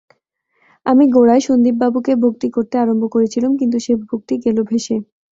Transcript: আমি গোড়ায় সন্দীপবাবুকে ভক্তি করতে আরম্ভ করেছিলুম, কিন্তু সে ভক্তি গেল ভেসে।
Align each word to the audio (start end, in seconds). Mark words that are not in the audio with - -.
আমি 0.85 1.03
গোড়ায় 1.07 1.43
সন্দীপবাবুকে 1.47 2.13
ভক্তি 2.23 2.47
করতে 2.55 2.75
আরম্ভ 2.77 3.03
করেছিলুম, 3.15 3.51
কিন্তু 3.59 3.77
সে 3.79 3.93
ভক্তি 4.03 4.35
গেল 4.45 4.57
ভেসে। 4.69 4.95